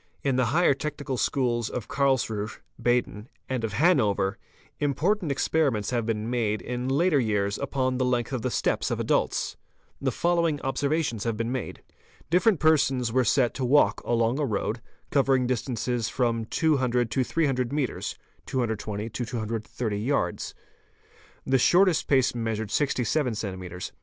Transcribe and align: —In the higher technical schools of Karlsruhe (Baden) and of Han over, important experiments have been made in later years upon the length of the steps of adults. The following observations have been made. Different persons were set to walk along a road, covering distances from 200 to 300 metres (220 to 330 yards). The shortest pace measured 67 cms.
—In 0.28 0.36
the 0.36 0.44
higher 0.52 0.74
technical 0.74 1.16
schools 1.16 1.70
of 1.70 1.88
Karlsruhe 1.88 2.58
(Baden) 2.78 3.30
and 3.48 3.64
of 3.64 3.72
Han 3.72 4.00
over, 4.00 4.36
important 4.80 5.32
experiments 5.32 5.88
have 5.88 6.04
been 6.04 6.28
made 6.28 6.60
in 6.60 6.90
later 6.90 7.18
years 7.18 7.56
upon 7.56 7.96
the 7.96 8.04
length 8.04 8.34
of 8.34 8.42
the 8.42 8.50
steps 8.50 8.90
of 8.90 9.00
adults. 9.00 9.56
The 9.98 10.12
following 10.12 10.60
observations 10.60 11.24
have 11.24 11.38
been 11.38 11.50
made. 11.50 11.82
Different 12.28 12.60
persons 12.60 13.14
were 13.14 13.24
set 13.24 13.54
to 13.54 13.64
walk 13.64 14.02
along 14.04 14.38
a 14.38 14.44
road, 14.44 14.82
covering 15.10 15.46
distances 15.46 16.06
from 16.06 16.44
200 16.44 17.10
to 17.10 17.24
300 17.24 17.72
metres 17.72 18.14
(220 18.44 19.08
to 19.08 19.24
330 19.24 19.98
yards). 19.98 20.54
The 21.46 21.56
shortest 21.56 22.06
pace 22.08 22.34
measured 22.34 22.70
67 22.70 23.32
cms. 23.32 23.90